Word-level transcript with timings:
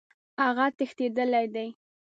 هغه 0.43 0.65
تښتېدلی 0.77 1.45
دی. 1.53 1.67